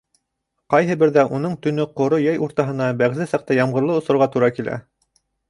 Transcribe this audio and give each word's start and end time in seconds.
Ҡайһы 0.73 0.95
берҙә 1.03 1.25
уның 1.39 1.53
төнө 1.65 1.85
ҡоро 2.01 2.19
йәй 2.23 2.41
уртаһына, 2.47 2.89
бәғзе 3.03 3.29
саҡта 3.35 3.59
ямғырлы 3.61 4.01
осорға 4.01 4.31
тура 4.39 4.53
килә. 4.59 4.81